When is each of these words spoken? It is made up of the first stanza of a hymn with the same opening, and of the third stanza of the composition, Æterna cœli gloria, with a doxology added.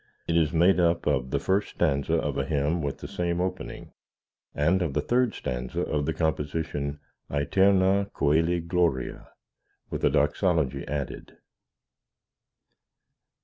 It 0.27 0.35
is 0.35 0.51
made 0.51 0.79
up 0.79 1.05
of 1.05 1.29
the 1.29 1.37
first 1.37 1.69
stanza 1.75 2.15
of 2.15 2.35
a 2.35 2.43
hymn 2.43 2.81
with 2.81 2.97
the 2.97 3.07
same 3.07 3.39
opening, 3.39 3.93
and 4.55 4.81
of 4.81 4.95
the 4.95 5.01
third 5.01 5.35
stanza 5.35 5.81
of 5.81 6.07
the 6.07 6.13
composition, 6.15 6.99
Æterna 7.29 8.09
cœli 8.09 8.65
gloria, 8.67 9.27
with 9.91 10.03
a 10.03 10.09
doxology 10.09 10.87
added. 10.87 11.37